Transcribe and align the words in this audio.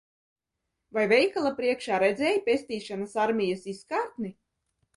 Vai 0.97 1.03
veikala 1.11 1.51
priekšā 1.59 1.99
redzēji 2.05 2.41
Pestīšanas 2.49 3.15
armijas 3.27 3.71
izkārtni? 3.77 4.37